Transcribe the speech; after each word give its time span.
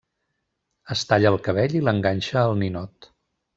Es 0.95 1.03
talla 1.11 1.33
el 1.33 1.37
cabell 1.49 1.77
i 1.81 1.83
l'enganxa 1.89 2.41
al 2.47 2.57
ninot. 2.65 3.15